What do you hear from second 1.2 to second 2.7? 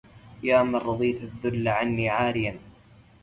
الذل عني عاريا